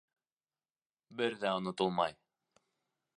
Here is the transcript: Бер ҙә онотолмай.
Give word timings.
Бер 1.21 1.37
ҙә 1.45 1.53
онотолмай. 1.59 2.17